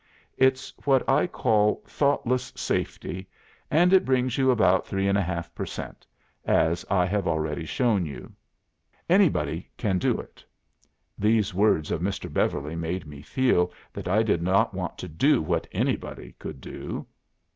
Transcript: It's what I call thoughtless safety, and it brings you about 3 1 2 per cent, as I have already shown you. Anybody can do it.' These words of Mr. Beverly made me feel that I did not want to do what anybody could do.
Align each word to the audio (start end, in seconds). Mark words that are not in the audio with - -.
It's 0.35 0.73
what 0.85 1.07
I 1.07 1.27
call 1.27 1.83
thoughtless 1.85 2.51
safety, 2.55 3.27
and 3.69 3.93
it 3.93 4.03
brings 4.03 4.35
you 4.35 4.49
about 4.49 4.87
3 4.87 5.05
1 5.05 5.13
2 5.43 5.49
per 5.53 5.63
cent, 5.67 6.07
as 6.43 6.83
I 6.89 7.05
have 7.05 7.27
already 7.27 7.65
shown 7.65 8.07
you. 8.07 8.33
Anybody 9.07 9.69
can 9.77 9.99
do 9.99 10.19
it.' 10.19 10.43
These 11.19 11.53
words 11.53 11.91
of 11.91 12.01
Mr. 12.01 12.33
Beverly 12.33 12.75
made 12.75 13.05
me 13.05 13.21
feel 13.21 13.71
that 13.93 14.07
I 14.07 14.23
did 14.23 14.41
not 14.41 14.73
want 14.73 14.97
to 14.97 15.07
do 15.07 15.39
what 15.39 15.67
anybody 15.71 16.31
could 16.39 16.61
do. 16.61 17.05